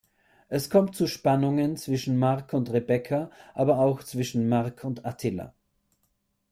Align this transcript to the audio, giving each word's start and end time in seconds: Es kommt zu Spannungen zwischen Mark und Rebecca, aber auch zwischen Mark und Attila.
Es 0.49 0.71
kommt 0.71 0.95
zu 0.95 1.05
Spannungen 1.05 1.77
zwischen 1.77 2.17
Mark 2.17 2.53
und 2.53 2.71
Rebecca, 2.73 3.29
aber 3.53 3.77
auch 3.77 4.01
zwischen 4.03 4.49
Mark 4.49 4.83
und 4.83 5.05
Attila. 5.05 5.53